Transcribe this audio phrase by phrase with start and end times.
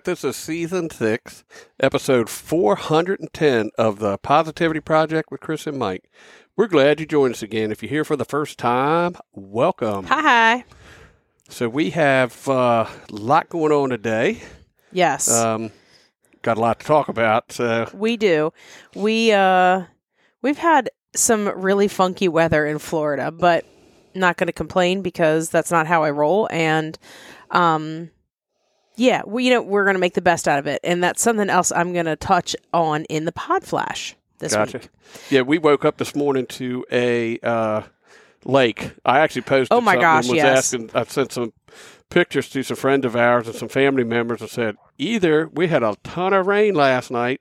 [0.00, 0.04] Right.
[0.06, 1.44] This is season six,
[1.78, 6.10] episode 410 of the Positivity Project with Kris and Mike.
[6.56, 7.70] We're glad you joined us again.
[7.70, 10.06] If you're here for the first time, welcome.
[10.06, 10.64] Hi, hi.
[11.50, 14.40] So, we have uh, a lot going on today.
[14.90, 15.70] Yes, Um,
[16.40, 17.52] got a lot to talk about.
[17.52, 18.54] So, we do.
[18.94, 19.82] We uh,
[20.40, 23.66] we've had some really funky weather in Florida, but
[24.14, 26.48] not going to complain because that's not how I roll.
[26.50, 26.98] And
[27.50, 28.10] um,
[29.00, 31.22] yeah, we you know we're going to make the best out of it, and that's
[31.22, 34.78] something else I'm going to touch on in the pod flash this gotcha.
[34.78, 34.88] week.
[35.30, 37.82] Yeah, we woke up this morning to a uh,
[38.44, 38.92] lake.
[39.06, 39.68] I actually posted.
[39.70, 40.58] Oh my something gosh, Was yes.
[40.58, 40.90] asking.
[40.92, 41.54] I sent some
[42.10, 45.82] pictures to some friends of ours and some family members and said either we had
[45.82, 47.40] a ton of rain last night,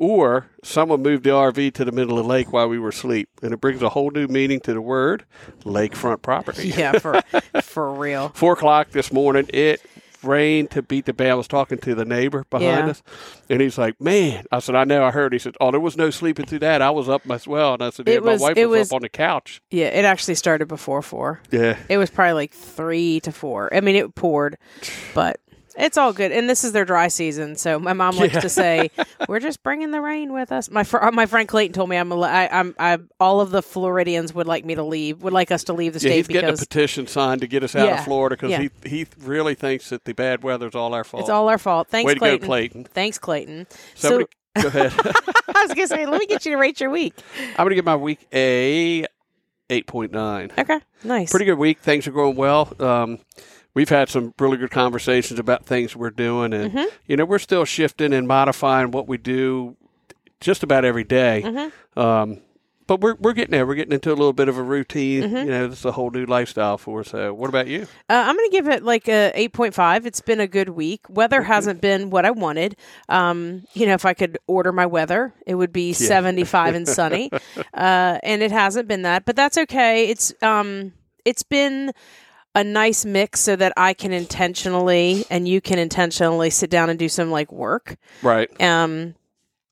[0.00, 3.28] or someone moved the RV to the middle of the lake while we were asleep,
[3.42, 5.24] and it brings a whole new meaning to the word
[5.64, 6.68] lakefront property.
[6.68, 7.22] Yeah, for
[7.62, 8.30] for real.
[8.30, 9.82] Four o'clock this morning, it
[10.24, 11.30] rained to beat the band.
[11.32, 12.90] I was talking to the neighbor behind Yeah.
[12.90, 13.02] us,
[13.48, 15.96] and he's like, "Man," I said, "I know, I heard." He said, "Oh, there was
[15.96, 16.82] no sleeping through that.
[16.82, 18.90] I was up as well." And I said, "Yeah, It was- my wife was, was-
[18.92, 21.40] up on the couch." Yeah, it actually started before four.
[21.50, 23.74] Yeah, It was probably like three to four.
[23.74, 24.56] I mean, it poured,
[25.14, 25.40] but
[25.80, 26.32] it's all good.
[26.32, 28.40] And this is their dry season, so my mom likes Yeah.
[28.40, 28.90] to say,
[29.28, 32.12] "We're just bringing the rain with us." My fr- my friend Clayton told me I'm,
[32.12, 35.50] a, I, I'm I, all of the Floridians would like me to leave, would like
[35.50, 36.10] us to leave the yeah.
[36.10, 38.56] state He's getting a because petition signed to get us out Yeah, of Florida because
[38.56, 41.22] he he really thinks that the bad weather's all our fault.
[41.22, 41.88] it's all our fault.
[41.88, 42.40] Thanks, Way to Clayton.
[42.40, 42.84] go, Clayton.
[42.84, 43.66] Thanks, Clayton.
[43.94, 44.26] Somebody,
[44.60, 44.92] go ahead.
[45.54, 47.14] I was gonna say, let me get you to rate your week.
[47.50, 49.04] I'm going to give my week a
[49.68, 50.50] eight point nine.
[50.58, 51.30] Okay, nice.
[51.30, 51.78] pretty good week.
[51.80, 52.72] Things are going well.
[52.80, 53.18] Um,
[53.80, 56.94] we've had some really good conversations about things we're doing, and Mm-hmm.
[57.06, 59.74] you know we're still shifting and modifying what we do
[60.38, 61.42] just about every day.
[61.42, 61.98] Mm-hmm.
[61.98, 62.42] Um,
[62.86, 63.66] but we're we're getting there.
[63.66, 65.22] We're getting into a little bit of a routine.
[65.22, 65.36] Mm-hmm.
[65.36, 67.08] You know, it's a whole new lifestyle for us.
[67.08, 67.84] So, what about you?
[68.10, 70.04] Uh, I'm going to give it like a 8.5.
[70.04, 71.08] It's been a good week.
[71.08, 72.76] Weather hasn't been what I wanted.
[73.08, 77.30] Um, you know, if I could order my weather, it would be 75 and sunny.
[77.72, 80.08] Uh, and it hasn't been that, but that's okay.
[80.08, 80.92] It's um,
[81.24, 81.92] it's been
[82.54, 86.98] a nice mix so that I can intentionally and you can intentionally sit down and
[86.98, 87.96] do some like work.
[88.22, 88.48] Right.
[88.60, 89.14] Um,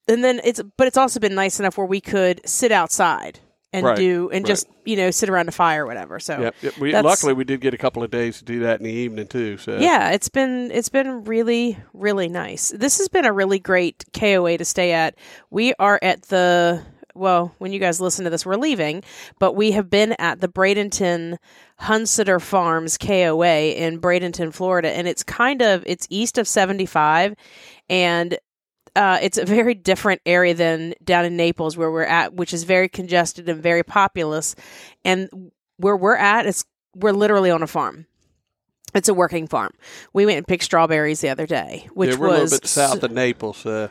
[0.07, 3.41] and then it's but it's also been nice enough where we could sit outside
[3.73, 4.49] and Right, do and right.
[4.49, 6.19] just you know sit around a fire or whatever.
[6.19, 6.55] So Yep.
[6.63, 6.79] yep.
[6.79, 9.27] We, luckily, we did get a couple of days to do that in the evening
[9.27, 9.59] too.
[9.59, 12.71] So yeah, it's been it's been really really nice.
[12.71, 15.17] This has been a really great KOA to stay at.
[15.51, 16.83] We are at the
[17.19, 19.03] well, when you guys listen to this, we're leaving,
[19.39, 21.37] but we have been at the Bradenton
[21.81, 27.35] Hunsader Farms KOA in Bradenton, Florida, and it's kind of it's east of 75
[27.91, 28.39] and
[28.97, 32.65] uh, it's a very different area than down in Naples where we're at, which is
[32.65, 34.57] very congested and very populous.
[35.05, 36.65] And where we're at is
[36.97, 38.07] we're literally on a farm.
[38.95, 39.73] It's a working farm.
[40.13, 42.69] We went and picked strawberries the other day, which yeah, we're was a little bit
[42.69, 43.65] south of Naples.
[43.65, 43.89] Uh,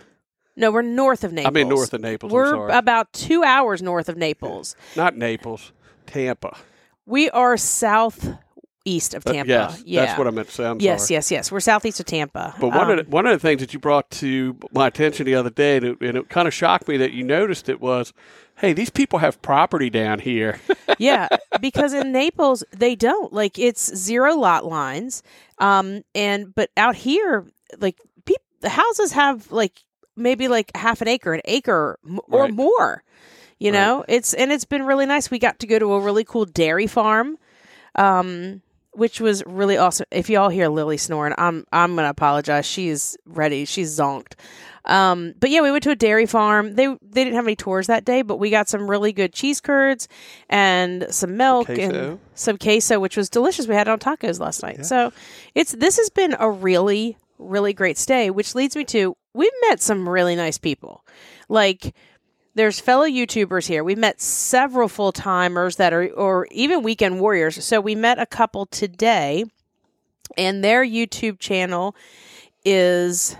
[0.57, 1.47] no, we're north of Naples.
[1.47, 2.31] I mean, north of Naples.
[2.31, 2.73] I'm We're sorry.
[2.73, 4.75] about two hours north of Naples.
[4.95, 5.71] Not Naples,
[6.05, 6.57] Tampa.
[7.05, 9.49] We are southeast of Uh, Tampa.
[9.49, 10.05] yes, yeah.
[10.05, 10.65] that's what I meant to say.
[10.65, 11.15] I'm yes, sorry.
[11.15, 11.51] yes, yes.
[11.51, 12.55] We're southeast of Tampa.
[12.59, 15.25] But one Um, of the, one of the things that you brought to my attention
[15.25, 17.79] the other day, and it, and it kind of shocked me that you noticed it
[17.81, 18.13] was,
[18.57, 20.59] hey, these people have property down here.
[20.97, 21.27] yeah,
[21.61, 25.23] because in Naples they don't like it's zero lot lines,
[25.59, 27.45] um, and but out here
[27.79, 27.97] like
[28.61, 29.83] the houses have like
[30.17, 32.53] maybe like half an acre, an acre m- or Right.
[32.53, 33.03] more.
[33.59, 33.79] You Right.
[33.79, 35.31] know, it's and it's been really nice.
[35.31, 37.37] We got to go to a really cool dairy farm,
[37.95, 38.61] um,
[38.91, 40.05] which was really awesome.
[40.11, 42.65] If y'all hear Lily snoring, I'm I'm gonna apologize.
[42.65, 43.65] She's ready.
[43.65, 44.33] She's zonked.
[44.85, 46.75] Um, but yeah, we went to a dairy farm.
[46.75, 49.59] They they didn't have any tours that day, but we got some really good cheese
[49.59, 50.07] curds
[50.49, 53.67] and some milk and some queso, which was delicious.
[53.67, 54.85] We had it on tacos last night.
[54.85, 55.11] So
[55.55, 59.81] it's this has been a really really great stay, which leads me to we've met
[59.81, 61.05] some really nice people,
[61.47, 61.95] like.
[62.55, 63.83] There's fellow YouTubers here.
[63.83, 67.63] We've met several full timers that are, or even weekend warriors.
[67.63, 69.45] So we met a couple today,
[70.39, 71.95] and their YouTube channel
[72.65, 73.35] is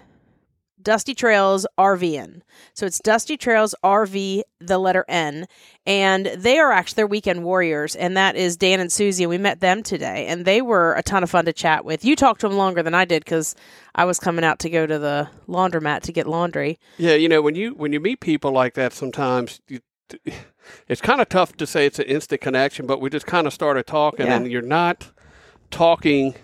[0.87, 2.43] Dusty Trails RVN.
[2.73, 5.45] So it's Dusty Trails RV, the letter N.
[5.85, 7.93] And they are actually their weekend warriors.
[7.93, 9.25] And that is Dan and Susie.
[9.25, 10.27] And we met them today.
[10.27, 12.05] And they were a ton of fun to chat with.
[12.05, 13.53] You talked to them longer than I did because
[13.95, 16.79] I was coming out to go to the laundromat to get laundry.
[16.97, 19.81] Yeah, you know when you when you meet people like that, sometimes you,
[20.87, 23.51] it's kind of tough to say it's an instant connection, but we just kind of
[23.51, 24.37] started talking, Yeah.
[24.37, 25.11] and you're not
[25.69, 26.35] talking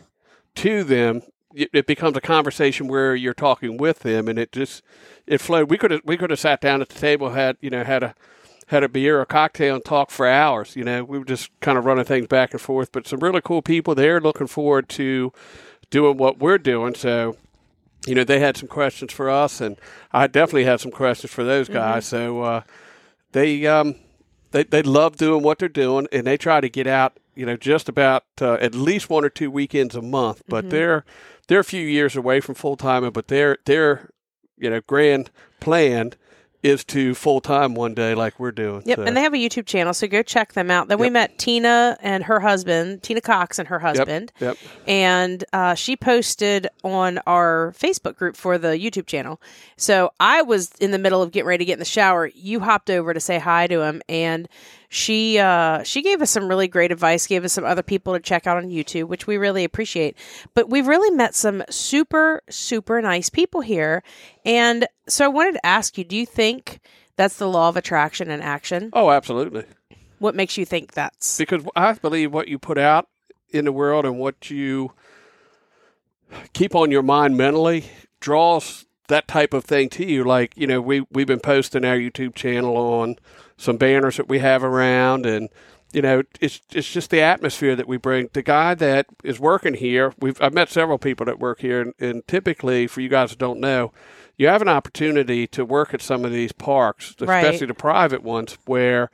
[0.56, 1.22] to them.
[1.54, 4.84] It it becomes a conversation where you're talking with them, and it just
[5.28, 5.70] it flowed.
[5.70, 8.04] We could have we could have sat down at the table, had you know had
[8.04, 8.16] a
[8.68, 10.76] had a beer or cocktail and talked for hours.
[10.76, 12.92] You know, we were just kind of running things back and forth.
[12.92, 14.20] But some really cool people there.
[14.20, 15.32] Looking forward to
[15.90, 16.96] doing what we're doing.
[16.96, 17.38] So
[18.06, 19.78] you know, they had some questions for us, and
[20.12, 22.06] I definitely had some questions for those guys.
[22.06, 22.62] So uh,
[23.32, 23.96] they um,
[24.52, 27.58] they they love doing what they're doing, and they try to get out, you know,
[27.58, 30.44] just about uh, at least one or two weekends a month.
[30.48, 31.06] But they're
[31.48, 34.10] they're a few years away from full time, but their their
[34.58, 36.14] you know grand plan
[36.64, 38.82] is to full time one day, like we're doing.
[38.86, 40.88] Yep, So, and they have a YouTube channel, so go check them out.
[40.88, 44.58] Then we met Tina and her husband, Tina Cox and her husband, yep.
[44.88, 49.42] and uh, she posted on our Facebook group for the YouTube channel.
[49.76, 52.28] So I was in the middle of getting ready to get in the shower.
[52.34, 54.48] You hopped over to say hi to him, and
[54.94, 57.26] she uh, she gave us some really great advice.
[57.26, 60.16] Gave us some other people to check out on YouTube, which we really appreciate.
[60.54, 64.04] But we've really met some super super nice people here,
[64.46, 66.80] and so I wanted to ask you: Do you think
[67.16, 68.92] that's the law of attraction and action?
[68.94, 69.64] Oh, absolutely.
[70.20, 73.10] What makes you think that's because I believe what you put out
[73.50, 74.92] in the world and what you
[76.54, 77.86] keep on your mind mentally
[78.20, 80.24] draws that type of thing to you.
[80.24, 83.16] Like you know, we we've been posting our YouTube channel on
[83.64, 85.50] some banners that we have around, and
[85.94, 88.30] you know, it's it's just the atmosphere that we bring.
[88.34, 91.94] The guy that is working here, we've I've met several people that work here, and,
[92.00, 93.92] and typically, for you guys that don't know.
[94.36, 97.44] You have an opportunity to work at some of these parks, Right.
[97.46, 99.12] especially the private ones, where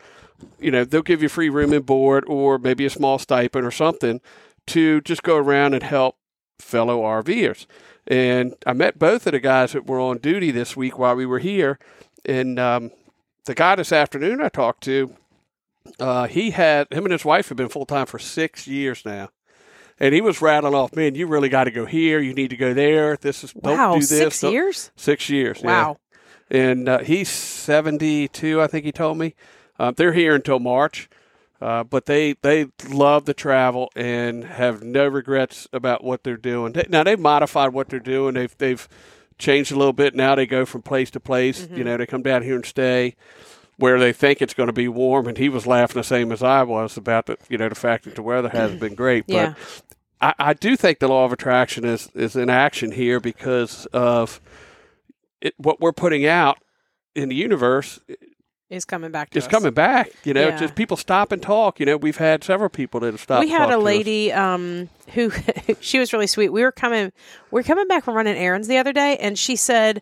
[0.60, 3.72] you know they'll give you free room and board or maybe a small stipend or
[3.72, 4.22] something
[4.68, 6.16] to just go around and help
[6.60, 7.66] fellow RVers.
[8.08, 11.26] And I met both of the guys that were on duty this week while we
[11.26, 11.78] were here.
[12.26, 12.92] And um,
[13.46, 15.16] the guy this afternoon I talked to,
[16.00, 19.30] uh, he had him and his wife have been full time for six years now.
[20.02, 22.20] And he was rattling off, man, you really got to go here.
[22.22, 23.18] You need to go there.
[23.18, 23.94] This is don't wow?
[23.96, 24.10] do this.
[24.10, 24.92] Six don't- years?
[24.96, 25.60] Six years.
[25.62, 25.98] yeah Wow.
[26.50, 29.36] and uh, he's 72 i think he told me
[29.78, 31.08] uh, they're here until march
[31.62, 36.74] uh, but they they love the travel and have no regrets about what they're doing
[36.74, 38.88] They- now they've modified what they're doing they've they've
[39.40, 40.14] changed a little bit.
[40.14, 41.84] Now they go from place to place you mm-hmm.
[41.84, 43.16] know they come down here and stay
[43.78, 46.44] where they think it's going to be warm and he was laughing the same as
[46.44, 48.82] i was about the you know the fact that the weather hasn't mm.
[48.82, 49.26] been great.
[49.26, 49.54] But Yeah.
[50.22, 54.42] I, I do think the law of attraction is, is in action here because of
[55.42, 56.58] it, what we're putting out
[57.16, 58.00] in the universe
[58.70, 59.52] Is coming back to is us.
[59.52, 60.12] coming back.
[60.24, 60.58] You know, Yeah.
[60.58, 61.80] just people stop and talk.
[61.80, 63.40] You know, we've had several people that have stopped.
[63.44, 63.84] we and had talked a to us.
[63.86, 65.32] lady um, who
[65.82, 66.50] she was really sweet.
[66.50, 67.12] We were coming
[67.50, 70.02] we are coming back from running errands the other day and she said,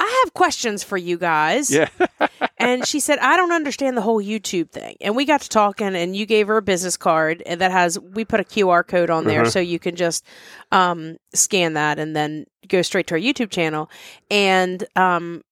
[0.00, 1.70] I have questions for you guys.
[1.72, 1.88] Yeah,
[2.58, 4.96] and she said, I don't understand the whole YouTube thing.
[5.00, 7.98] And we got to talking, and you gave her a business card and that has,
[7.98, 9.50] we put a QR code on there Uh-huh.
[9.50, 10.24] so you can just
[10.70, 13.90] um, scan that and then go straight to our YouTube channel.
[14.30, 15.42] And um,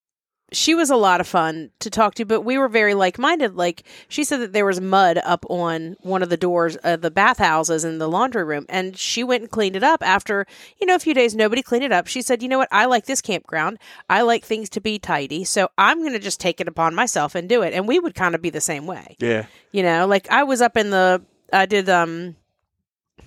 [0.53, 3.55] she was a lot of fun to talk to, but we were very like minded.
[3.55, 7.11] Like she said that there was mud up on one of the doors of the
[7.11, 10.45] bathhouses in the laundry room, and she went and cleaned it up after
[10.79, 11.35] you know a few days.
[11.35, 12.07] Nobody cleaned it up.
[12.07, 12.69] She said, "You know what?
[12.71, 13.77] I like this campground.
[14.09, 17.35] I like things to be tidy, so I'm going to just take it upon myself
[17.35, 20.07] and do it." And we would kind of be the same way, yeah, you know.
[20.07, 22.37] Like I was up in the, I did um,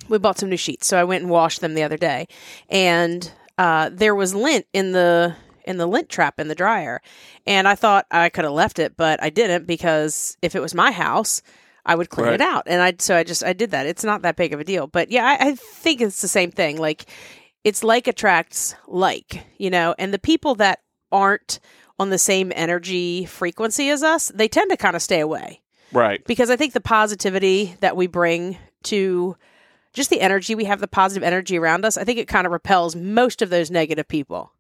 [0.09, 2.29] we bought some new sheets, so I went and washed them the other day,
[2.71, 5.37] and uh, there was lint in the
[5.71, 7.01] in the lint trap in the dryer,
[7.47, 10.75] and I thought I could have left it, but I didn't because if it was
[10.75, 11.41] my house,
[11.87, 13.87] I would clean it out, and I so I just I did that.
[13.87, 16.51] It's not that big of a deal, but yeah, I, I think it's the same
[16.51, 16.77] thing.
[16.77, 17.07] Like
[17.65, 20.81] it's like attracts like, you know, and the people that
[21.13, 21.61] aren't
[21.99, 25.61] on the same energy frequency as us, they tend to kind of stay away
[25.93, 26.25] right.
[26.25, 29.37] because I think the positivity that we bring to
[29.93, 32.53] just the energy we have, the positive energy around us, I think it kind of
[32.53, 34.53] repels most of those negative people.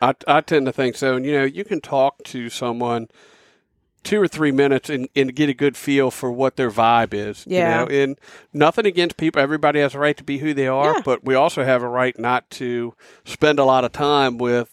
[0.00, 1.16] I, I tend to think so.
[1.16, 3.08] And, you know, you can talk to someone
[4.04, 7.44] two or three minutes and, and get a good feel for what their vibe is.
[7.46, 7.80] Yeah.
[7.80, 8.18] You know, and
[8.52, 9.42] nothing against people.
[9.42, 11.02] Everybody has a right to be who they are, Yeah.
[11.04, 14.70] but we also have a right not to spend a lot of time with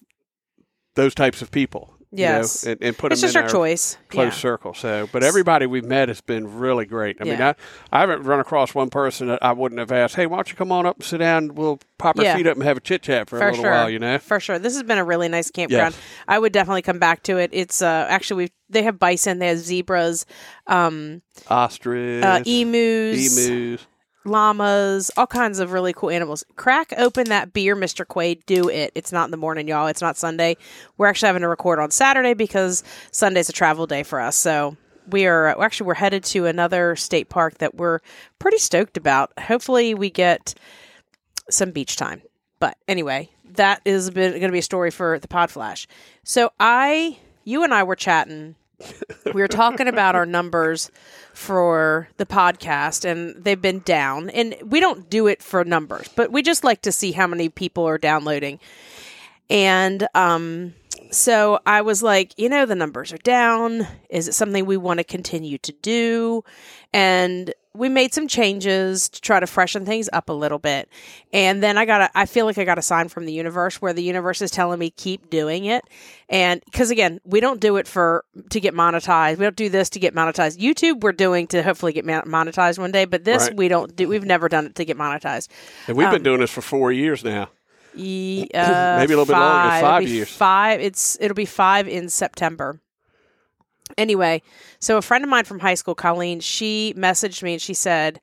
[0.93, 1.94] those types of people.
[2.17, 2.63] Yes.
[2.63, 3.97] you know, and, and put it's them just in our choice.
[4.09, 4.31] close Yeah.
[4.31, 4.73] circle.
[4.73, 7.17] So, but everybody we've met has been really great.
[7.19, 7.55] I mean, I,
[7.91, 10.55] I haven't run across one person that I wouldn't have asked, "Hey, why don't you
[10.55, 11.55] come on up and sit down?
[11.55, 12.35] We'll pop our Yeah.
[12.37, 13.71] feet up and have a chit chat for, a little sure.
[13.71, 14.59] while." You know, For sure.
[14.59, 15.93] This has been a really nice campground.
[15.93, 16.01] Yes.
[16.27, 17.49] I would definitely come back to it.
[17.53, 20.25] It's uh actually we they have bison, they have zebras,
[20.67, 23.87] um ostrich, uh, emus, emus.
[24.25, 26.43] Llamas, all kinds of really cool animals.
[26.55, 28.05] Crack open that beer, Mr.
[28.05, 28.45] Quaid.
[28.45, 28.91] Do it.
[28.95, 29.87] It's not in the morning, y'all.
[29.87, 30.57] It's not Sunday.
[30.97, 34.35] We're actually having to record on Saturday because Sunday's a travel day for us.
[34.35, 34.77] So
[35.09, 37.99] we are actually we're headed to another state park that we're
[38.39, 39.37] pretty stoked about.
[39.39, 40.55] Hopefully, we get
[41.49, 42.21] some beach time.
[42.59, 45.87] But anyway, that is going to be a story for the Pod Flash.
[46.23, 48.55] So I, you and I were chatting.
[49.25, 50.91] We were talking about our numbers
[51.33, 54.29] for the podcast, and they've been down.
[54.29, 57.49] And we don't do it for numbers, but we just like to see how many
[57.49, 58.59] people are downloading.
[59.49, 60.73] And um,
[61.11, 63.87] so I was like, you know, the numbers are down.
[64.09, 66.43] Is it something we want to continue to do?
[66.93, 70.89] And we made some changes to try to freshen things up a little bit.
[71.33, 73.81] And then I got a, I feel like I got a sign from the universe
[73.81, 75.83] where the universe is telling me keep doing it.
[76.29, 79.37] And cuz again, we don't do it for to get monetized.
[79.37, 80.57] We don't do this to get monetized.
[80.57, 83.57] YouTube we're doing to hopefully get monetized one day, but this Right.
[83.57, 85.49] we don't do we've never done it to get monetized.
[85.87, 87.49] And we've um, been doing this for four years now.
[87.93, 90.29] Ye- uh, Maybe a little bit longer, five years.
[90.29, 90.81] Five.
[90.81, 92.79] It's it'll be five in September.
[93.97, 94.41] Anyway,
[94.79, 98.19] so a friend of mine from high school, Colleen, she messaged me and she said,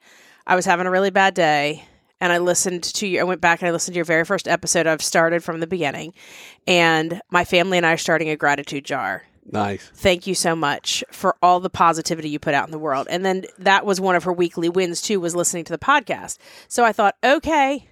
[0.46, 1.84] "I was having a really bad day."
[2.20, 3.18] And I listened to you.
[3.20, 4.86] I went back and I listened to your very first episode.
[4.86, 6.14] I've started from the beginning,
[6.68, 9.90] and my family and I are starting a gratitude jar Nice.
[9.94, 13.24] thank you so much for all the positivity you put out in the world and
[13.24, 16.38] then that was one of her weekly wins too was listening to the podcast
[16.68, 17.88] so i thought okay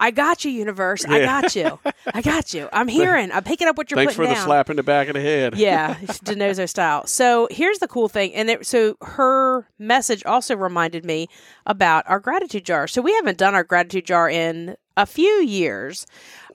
[0.00, 1.40] i got you universe i Yeah.
[1.42, 1.78] got you
[2.12, 4.68] i got you i'm hearing i'm picking up what you're Thanks putting for the slap
[4.70, 5.54] in the back of the head.
[5.58, 7.06] yeah, DiNozzo style.
[7.06, 11.28] So here's the cool thing, and it, so her message also reminded me
[11.66, 12.86] about our gratitude jar.
[12.88, 16.06] So we haven't done our gratitude jar in a few years.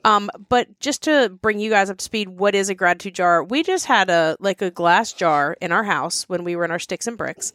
[0.05, 3.43] Um, but just to bring you guys up to speed, what is a gratitude jar?
[3.43, 6.71] We just had a like a glass jar in our house when we were in
[6.71, 7.51] our sticks and bricks,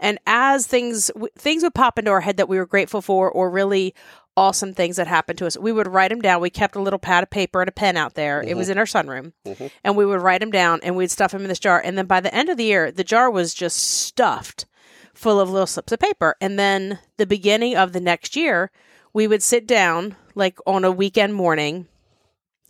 [0.00, 3.30] and as things w- things would pop into our head that we were grateful for,
[3.30, 3.94] or really
[4.36, 6.40] awesome things that happened to us, we would write them down.
[6.40, 8.42] We kept a little pad of paper and a pen out there.
[8.42, 8.72] It was mm-hmm.
[8.72, 9.66] in our sunroom, mm-hmm.
[9.82, 11.80] and we would write them down and we'd stuff them in this jar.
[11.80, 14.66] And then by the end of the year, the jar was just stuffed
[15.14, 16.36] full of little slips of paper.
[16.40, 18.70] And then the beginning of the next year,
[19.12, 21.86] we would sit down like on a weekend morning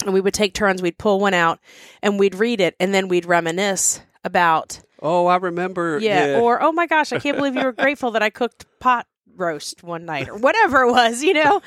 [0.05, 0.83] and we would take turns.
[0.83, 1.59] We'd pull one out
[2.03, 5.99] and we'd read it and then we'd reminisce about, Oh, I remember.
[6.01, 6.41] yeah, Yeah.
[6.41, 9.07] or oh my gosh, I can't believe you were grateful that I cooked pot
[9.37, 11.61] roast one night or whatever it was, you know?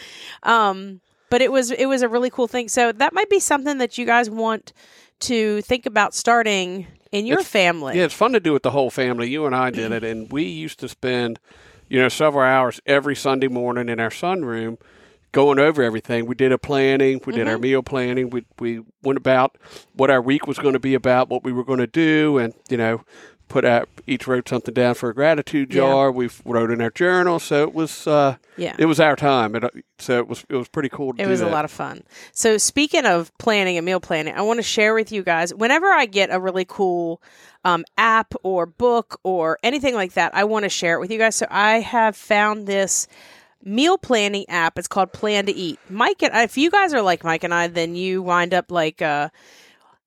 [0.43, 2.69] Um, but it was it was a really cool thing.
[2.69, 4.73] So that might be something that you guys want
[5.21, 7.97] to think about starting in your It's- family.
[7.97, 9.29] Yeah, it's fun to do with the whole family.
[9.29, 11.39] You and I did it, and we used to spend,
[11.89, 14.77] you know, several hours every Sunday morning in our sunroom
[15.33, 16.25] going over everything.
[16.25, 17.39] We did a planning, we Mm-hmm.
[17.39, 19.57] did our meal planning, we we went about
[19.93, 22.53] what our week was going to be about, what we were going to do, and
[22.69, 23.01] you know,
[23.47, 25.81] put out each wrote something down for a gratitude Yeah.
[25.81, 26.11] jar.
[26.11, 28.75] We wrote in our journal, so it was uh, Yeah.
[28.77, 31.13] it was our time, and uh, so it was it was pretty cool.
[31.13, 32.03] To It do was a lot of fun.
[32.31, 35.87] So, speaking of planning and meal planning, I want to share with you guys whenever
[35.87, 37.21] I get a really cool
[37.65, 41.17] um, app or book or anything like that, I want to share it with you
[41.17, 41.35] guys.
[41.35, 43.07] So, I have found this
[43.63, 44.77] meal planning app.
[44.79, 45.79] It's called Plan to Eat.
[45.89, 49.01] Mike and if you guys are like Mike and I, then you wind up like,
[49.01, 49.29] uh,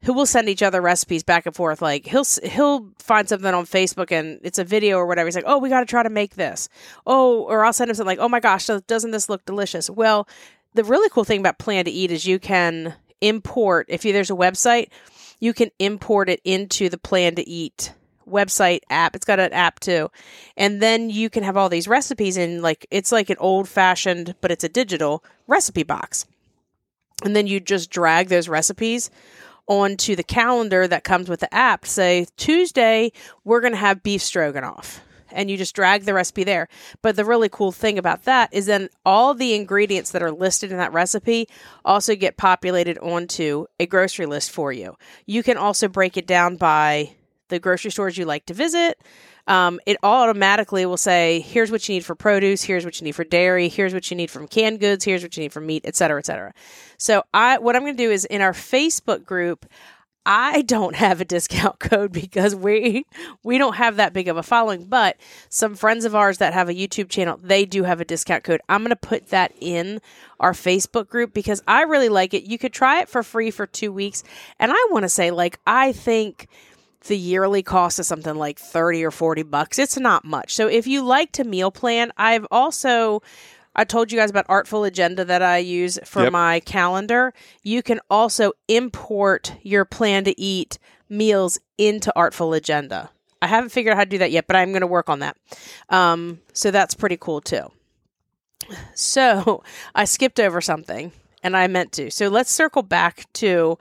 [0.04, 1.83] who will send each other recipes back and forth.
[1.83, 5.26] Like he'll he'll find something on Facebook and it's a video or whatever.
[5.26, 6.69] He's like, oh, we got to try to make this.
[7.07, 9.90] Oh, or I'll send him something like, oh my gosh, doesn't this look delicious?
[9.90, 10.26] Well,
[10.75, 14.30] the really cool thing about Plan to Eat is you can import if you, there's
[14.30, 14.88] a website,
[15.38, 17.92] you can import it into the Plan to Eat
[18.26, 19.16] website app.
[19.16, 20.11] It's got an app too.
[20.57, 24.35] And then you can have all these recipes in like it's like an old fashioned,
[24.40, 26.26] but it's a digital recipe box.
[27.23, 29.11] And then you just drag those recipes
[29.71, 31.87] onto the calendar that comes with the app.
[31.87, 33.12] Say Tuesday,
[33.45, 35.00] we're going to have beef stroganoff.
[35.31, 36.69] And you just drag the recipe there.
[37.03, 40.73] But the really cool thing about that is then all the ingredients that are listed
[40.73, 41.47] in that recipe
[41.85, 44.97] also get populated onto a grocery list for you.
[45.25, 47.15] You can also break it down by
[47.47, 49.00] the grocery stores you like to visit.
[49.50, 53.16] Um, it automatically will say, here's what you need for produce, here's what you need
[53.16, 55.83] for dairy, here's what you need from canned goods, here's what you need for meat,
[55.85, 56.54] et cetera, et cetera.
[56.99, 59.66] So I what I'm gonna do is in our Facebook group,
[60.25, 63.04] I don't have a discount code because we
[63.42, 65.16] we don't have that big of a following, but
[65.49, 68.61] some friends of ours that have a YouTube channel, they do have a discount code.
[68.69, 70.00] I'm going to put that in
[70.38, 72.45] our Facebook group because I really like it.
[72.45, 74.23] You could try it for free for 2 weeks,
[74.61, 76.47] and I want to say like I think
[77.07, 79.78] the yearly cost is something like 30 or 40 bucks.
[79.78, 80.54] It's not much.
[80.54, 83.23] So if you like to meal plan, I've also
[83.75, 86.33] I told you guys about Artful Agenda that I use for Yep.
[86.33, 87.33] my calendar.
[87.62, 90.78] You can also import your plan to eat
[91.09, 93.11] meals into Artful Agenda.
[93.40, 95.21] I haven't figured out how to do that yet, but I'm going to work on
[95.21, 95.37] that.
[95.88, 97.71] Um, so that's pretty cool too.
[98.95, 99.62] So
[99.95, 102.11] I skipped over something and I meant to.
[102.11, 103.78] So let's circle back to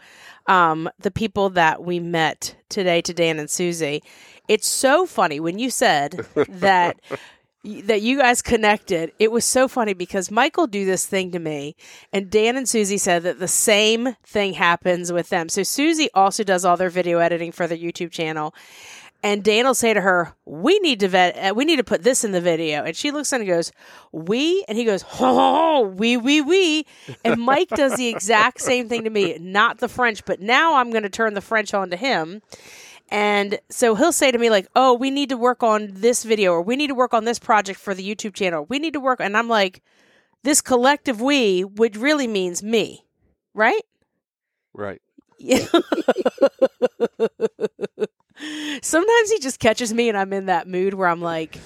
[0.49, 4.03] um, the people that we met today to Dan and Susie.
[4.49, 6.99] It's so funny when you said that
[7.63, 9.11] that you guys connected.
[9.19, 11.75] It was so funny because Michael do this thing to me,
[12.11, 15.49] and Dan and Susie said that the same thing happens with them.
[15.49, 18.55] So Susie also does all their video editing for their YouTube channel.
[19.21, 21.35] And Dan will say to her, "We need to vet.
[21.37, 23.71] Uh, we need to put this in the video." And she looks and goes,
[24.13, 26.85] "We," and he goes, "Oh, we, we, we."
[27.25, 30.89] And Mike does the exact same thing to me, not the French, but now I'm
[30.91, 32.41] going to turn the French on to him.
[33.11, 36.53] And so he'll say to me like, "Oh, we need to work on this video,
[36.53, 38.65] or we need to work on this project for the YouTube channel.
[38.69, 39.81] We need to work." And I'm like,
[40.43, 43.05] "This collective we, which really means me,
[43.53, 43.81] right?"
[44.73, 45.01] Right.
[45.39, 45.65] Yeah.
[48.81, 51.59] Sometimes he just catches me and I'm in that mood where I'm like,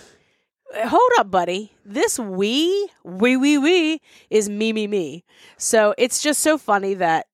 [0.74, 1.72] hold up, buddy.
[1.86, 5.24] This we, we, we, we is me, me, me.
[5.58, 7.28] So it's just so funny that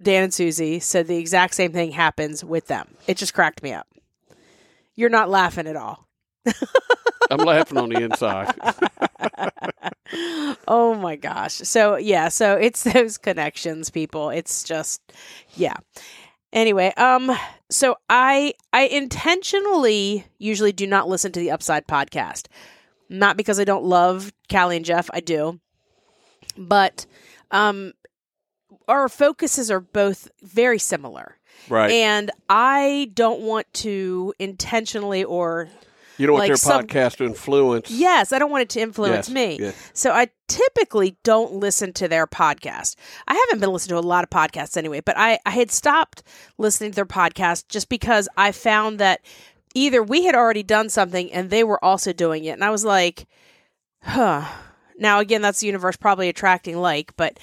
[0.00, 2.94] Dan and Susie said the exact same thing happens with them.
[3.06, 3.86] It just cracked me up.
[4.94, 6.08] You're not laughing at all.
[7.30, 8.52] I'm laughing on the inside.
[10.68, 11.54] oh my gosh.
[11.54, 14.30] So yeah, so it's those connections, people.
[14.30, 15.00] It's just
[15.54, 15.76] yeah.
[16.52, 17.36] Anyway, um
[17.70, 22.46] so I I intentionally usually do not listen to the Upside podcast.
[23.08, 25.60] Not because I don't love Callie and Jeff, I do.
[26.56, 27.06] But
[27.50, 27.92] um
[28.88, 31.38] our focuses are both very similar.
[31.68, 31.90] Right.
[31.90, 35.68] And I don't want to intentionally or
[36.18, 37.90] you don't want like their some- podcast to influence.
[37.90, 39.58] Yes, I don't want it to influence Yes, me.
[39.60, 39.90] yes.
[39.94, 42.96] So I typically don't listen to their podcast.
[43.26, 46.22] I haven't been listening to a lot of podcasts anyway, but I, I had stopped
[46.58, 49.20] listening to their podcast just because I found that
[49.74, 52.50] either we had already done something and they were also doing it.
[52.50, 53.26] And I was like,
[54.02, 54.44] huh.
[54.98, 57.38] Now, again, that's the universe probably attracting like, but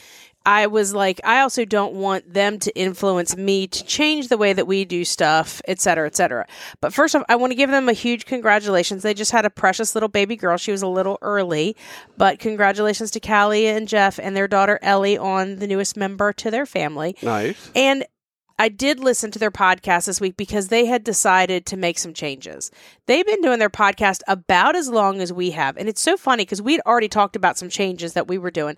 [0.49, 4.51] I was like, I also don't want them to influence me to change the way
[4.51, 6.47] that we do stuff, et cetera, et cetera.
[6.81, 9.03] But first off, I want to give them a huge congratulations.
[9.03, 10.57] They just had a precious little baby girl.
[10.57, 11.75] She was a little early,
[12.17, 16.49] but congratulations to Callie and Jeff and their daughter Ellie on the newest member to
[16.49, 17.15] their family.
[17.21, 17.69] Nice.
[17.75, 18.05] And
[18.57, 22.15] I did listen to their podcast this week because they had decided to make some
[22.15, 22.71] changes.
[23.05, 25.77] They've been doing their podcast about as long as we have.
[25.77, 28.77] And it's so funny because we'd already talked about some changes that we were doing.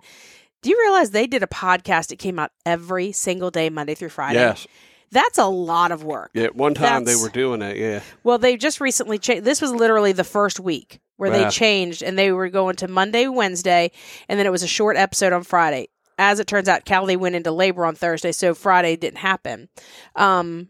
[0.62, 4.10] Do you realize they did a podcast that came out every single day, Monday through
[4.10, 4.38] Friday?
[4.38, 4.66] Yes.
[5.10, 6.30] That's a lot of work.
[6.32, 6.44] Yeah.
[6.44, 8.00] at One time they were doing it, Yeah.
[8.24, 9.44] Well, they just recently changed.
[9.44, 13.28] This was literally the first week where they changed and they were going to Monday,
[13.28, 13.92] Wednesday,
[14.28, 15.88] and then it was a short episode on Friday.
[16.18, 19.68] As it turns out, Callie went into labor on Thursday, so Friday didn't happen.
[20.16, 20.68] Um,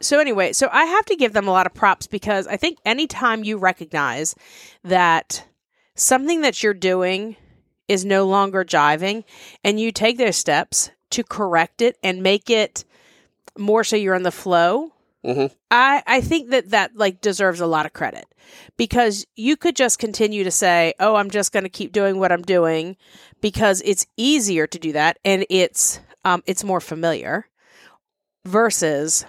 [0.00, 2.78] so anyway, so I have to give them a lot of props because I think
[2.84, 4.34] anytime you recognize
[4.84, 5.46] that
[5.94, 7.36] something that you're doing
[7.88, 9.24] is no longer jiving
[9.64, 12.84] and you take those steps to correct it and make it
[13.58, 14.92] more so you're in the flow
[15.24, 15.50] Mhm.
[15.72, 18.26] I, I think that that like deserves a lot of credit
[18.76, 22.30] because you could just continue to say, "Oh, I'm just going to keep doing what
[22.30, 22.96] I'm doing,"
[23.40, 27.48] because it's easier to do that and it's um, it's more familiar.
[28.44, 29.24] Versus,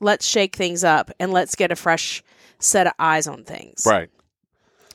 [0.00, 2.22] let's shake things up and let's get a fresh
[2.58, 4.10] set of eyes on things Right.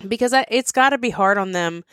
[0.07, 1.83] because I, it's got to be hard on them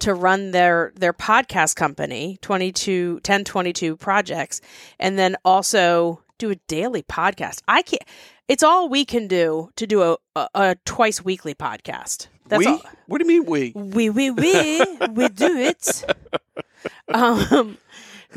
[0.00, 4.60] to run their their podcast company 22 1022 projects
[4.98, 8.02] and then also do a daily podcast i can't
[8.48, 12.66] it's all we can do to do a, a, a twice weekly podcast that's we?
[12.66, 13.72] all What do you mean we?
[13.74, 14.80] we we we
[15.12, 16.04] we do it
[17.08, 17.76] um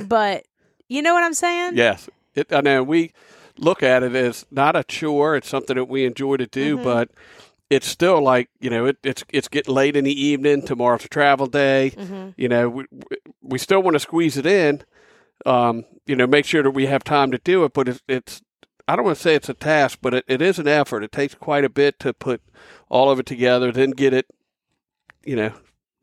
[0.07, 0.45] but
[0.87, 2.09] you know what i'm saying Yes.
[2.33, 3.11] It, I know we
[3.57, 5.35] look at it as not a chore.
[5.35, 6.83] It's something that we enjoy to do, Mm-hmm.
[6.85, 7.09] but
[7.71, 10.61] it's still like you know it, it's it's getting late in the evening.
[10.63, 11.93] Tomorrow's a travel day.
[11.97, 12.29] Mm-hmm.
[12.37, 12.85] You know we
[13.41, 14.83] we still want to squeeze it in.
[15.45, 18.41] Um, you know, make sure that we have time to do it, but it's it's.
[18.87, 21.03] I don't want to say it's a task, but it, it is an effort.
[21.03, 22.41] It takes quite a bit to put
[22.89, 24.25] all of it together, then get it,
[25.23, 25.53] you know,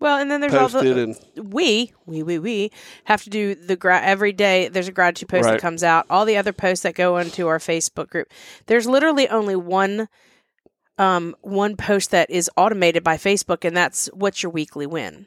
[0.01, 1.17] Well, and then there's all the and
[1.53, 2.71] we we we we
[3.05, 4.69] have to do the gra- every day.
[4.69, 5.53] There's a gratitude post Right.
[5.53, 6.07] that comes out.
[6.09, 8.29] All the other posts that go into our Facebook group.
[8.67, 10.09] There's literally only one
[10.99, 15.27] um one post that is automated by Facebook, and that's what's your weekly win.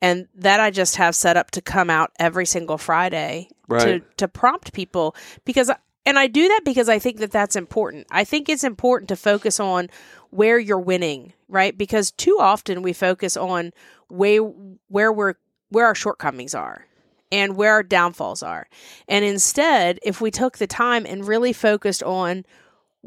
[0.00, 4.16] And that I just have set up to come out every single Friday to Right.
[4.18, 5.70] to prompt people because
[6.06, 8.06] and I do that because I think that that's important.
[8.10, 9.90] I think it's important to focus on
[10.30, 11.76] where you're winning, right?
[11.76, 13.72] Because too often we focus on
[14.08, 14.40] where
[14.88, 15.34] where we're
[15.70, 16.86] where our shortcomings are
[17.30, 18.68] and where our downfalls are.
[19.06, 22.46] And instead, if we took the time and really focused on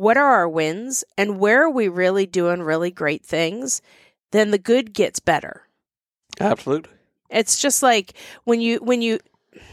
[0.02, 3.84] what are our wins and where are we really doing really great things,
[4.32, 5.68] then the good gets better.
[6.40, 6.92] absolutely.
[7.30, 9.20] It's just like when you when you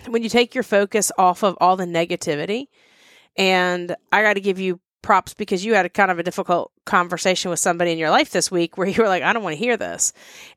[0.06, 2.66] when you take your focus off of all the negativity
[3.38, 6.72] and I got to give you props because you had a kind of a difficult
[6.84, 9.54] conversation with somebody in your life this week where you were like I don't want
[9.54, 10.12] to hear this.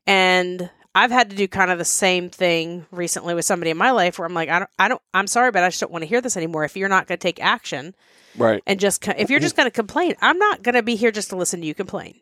[0.06, 3.92] And I've had to do kind of the same thing recently with somebody in my
[3.92, 6.02] life where I'm like I don't I don't I'm sorry but I just don't want
[6.02, 6.64] to hear this anymore.
[6.64, 7.94] If you're not going to take action
[8.36, 8.62] Right.
[8.66, 11.28] and just if you're just going to complain i'm not going to be here just
[11.30, 12.20] to listen to you complain.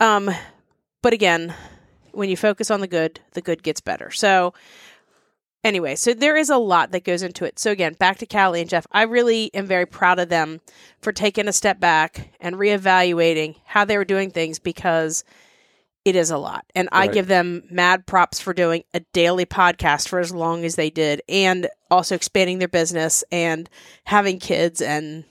[0.00, 0.30] Um
[1.02, 1.54] but again
[2.12, 4.10] when you focus on the good the good gets better.
[4.10, 4.54] So
[5.62, 7.58] anyway so there is a lot that goes into it.
[7.58, 10.60] So again back to callie and jeff i really am very proud of them
[11.00, 15.24] for taking a step back and reevaluating how they were doing things because
[16.04, 20.08] it is a lot and i give them mad props for doing a daily podcast
[20.08, 23.68] for as long as they did and also expanding their business and
[24.04, 25.24] having kids and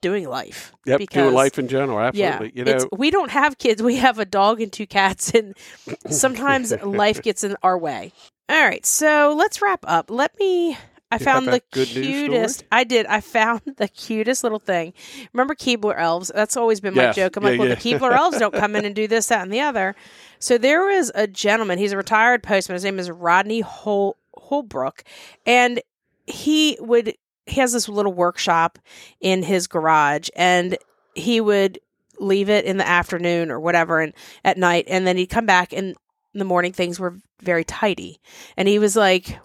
[0.00, 0.98] doing life Yep.
[0.98, 1.98] because- doing life in general.
[1.98, 2.52] Absolutely.
[2.54, 3.82] yeah, you know, we don't have kids.
[3.82, 5.54] We have a dog and two cats, and
[6.10, 8.12] sometimes life gets in our way.
[8.50, 10.10] All right, so let's wrap up.
[10.10, 10.76] Let me.
[11.12, 12.64] I You found the a good news cutest.
[12.72, 13.06] I did.
[13.06, 14.92] I found the cutest little thing.
[15.32, 16.32] Remember Keebler elves?
[16.34, 17.36] That's always been my joke.
[17.36, 17.74] I'm Yeah, like, well, yeah.
[17.76, 19.94] the Keebler elves don't come in and do this, that, and the other.
[20.40, 21.78] So there was a gentleman.
[21.78, 22.74] He's a retired postman.
[22.74, 25.04] His name is Rodney Hol- Holbrook,
[25.46, 25.80] and
[26.26, 27.14] he would
[27.46, 28.78] he has this little workshop
[29.20, 30.78] in his garage and
[31.14, 31.78] he would
[32.18, 34.14] leave it in the afternoon or whatever and
[34.44, 35.88] at night and then he'd come back and
[36.32, 38.18] in the morning things were very tidy
[38.56, 39.38] and he was like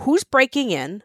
[0.00, 1.02] who's breaking in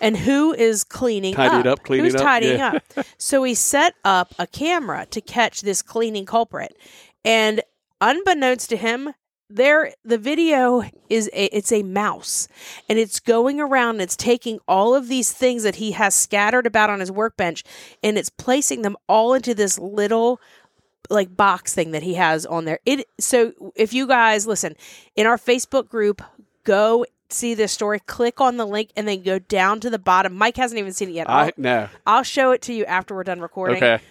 [0.00, 2.78] and who is cleaning Tidying up, up, cleaning who's up, tidying yeah.
[2.96, 3.06] up?
[3.18, 6.76] So he set up a camera to catch this cleaning culprit.
[7.24, 7.60] And
[8.00, 9.14] unbeknownst to him
[9.50, 12.48] there the video is a it's a mouse.
[12.88, 16.66] And it's going around and it's taking all of these things that he has scattered
[16.66, 17.64] about on his workbench
[18.02, 20.40] and it's placing them all into this little
[21.10, 22.78] like box thing that he has on there.
[22.86, 24.76] It so if you guys listen
[25.16, 26.22] in our facebook group
[26.64, 30.34] go see this story click on the link and then go down to the bottom
[30.34, 31.88] mike hasn't even seen it yet I'll, I no.
[32.06, 34.02] I'll show it to you after we're done recording Okay.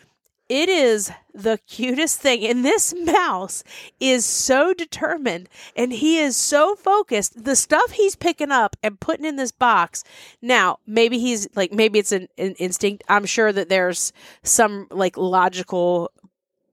[0.50, 2.46] it is the cutest thing.
[2.46, 3.64] And this mouse
[4.00, 7.46] is so determined and he is so focused.
[7.46, 10.04] The stuff he's picking up and putting in this box.
[10.42, 13.04] Now, maybe he's like, maybe it's an, an instinct.
[13.08, 14.12] I'm sure that there's
[14.44, 16.12] some like logical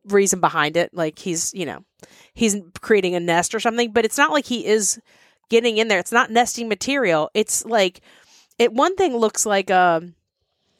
[0.08, 0.92] reason behind it.
[0.92, 1.84] Like he's, you know,
[2.34, 4.98] he's creating a nest or something, but it's not like he is
[5.48, 5.98] getting in there.
[5.98, 7.30] It's not nesting material.
[7.34, 8.00] It's like,
[8.58, 10.02] it one thing looks like a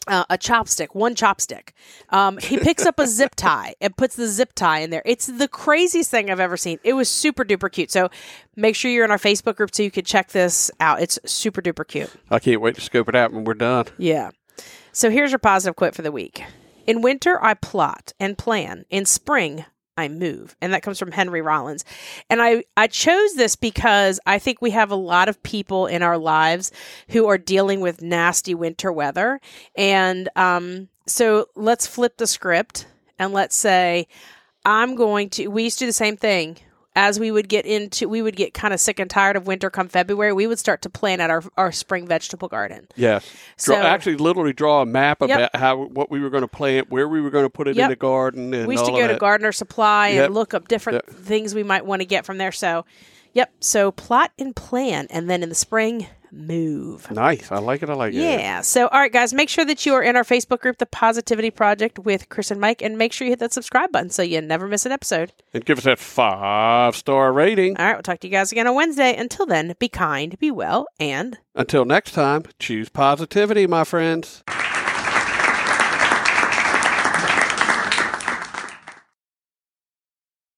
[0.07, 1.71] uh, a chopstick, one chopstick.
[2.11, 5.03] Um, he picks up a zip tie and puts the zip tie in there.
[5.05, 6.79] It's the craziest thing I've ever seen.
[6.85, 7.91] It was super duper cute.
[7.91, 8.09] So
[8.55, 11.03] make sure you're in our Facebook group so you can check this out.
[11.03, 12.11] It's super duper cute.
[12.31, 13.87] I can't wait to scope it out when we're done.
[13.99, 14.31] Yeah.
[14.93, 16.45] So here's your positive quote for the week.
[16.87, 18.85] In winter, I plot and plan.
[18.91, 19.65] In spring,
[19.97, 20.57] I move.
[20.61, 21.85] And that comes from Henry Rollins.
[22.29, 26.03] And I, I chose this because I think we have a lot of people in
[26.03, 26.71] our lives
[27.09, 29.41] who are dealing with nasty winter weather.
[29.77, 32.87] And um, so let's flip the script
[33.19, 34.09] and let's say,
[34.65, 36.59] I'm going to, we used to do the same thing.
[36.99, 39.69] As we would get into, we would get kind of sick and tired of winter
[39.69, 42.89] come February, we would start to plan out our, our spring vegetable garden.
[42.97, 43.23] Yes.
[43.63, 45.31] Draw, So- actually, literally draw a map Yep.
[45.31, 47.77] about how what we were going to plant, where we were going to put it
[47.77, 47.85] Yep.
[47.85, 49.21] in the garden, and we used to go to that.
[49.21, 50.25] Gardner Supply Yep.
[50.27, 51.17] and look up different Yep.
[51.17, 52.51] things we might want to get from there.
[52.51, 52.87] So,
[53.35, 53.53] yep.
[53.61, 56.07] So plot and plan, and then in the spring,
[56.37, 57.11] move.
[57.11, 57.51] Nice.
[57.51, 57.91] I like it.
[57.91, 58.19] I like it.
[58.19, 58.61] Yeah.
[58.61, 61.51] So, all right, guys, make sure that you are in our Facebook group, The Positivity
[61.51, 64.41] Project with Kris and Mike, and make sure you hit that subscribe button so you
[64.41, 65.33] never miss an episode.
[65.55, 67.77] And give us that five star rating.
[67.79, 69.17] All right, we'll talk to you guys again on Wednesday.
[69.17, 74.43] Until then, be kind, be well, and Until next time, choose positivity, my friends.